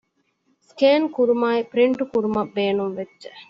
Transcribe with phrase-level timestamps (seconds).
[0.67, 3.29] ސްކޭން ކުރުމާއި ޕްރިންޓް ކުރުމަށް ބޭނުންވެއްޖެ